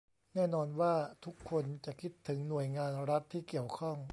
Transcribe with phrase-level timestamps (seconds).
[0.35, 0.93] แน่นอนว่า
[1.25, 3.97] ทุกคนจะคิดถึงหน่วยงานรัฐที่เกี่ยวข้อง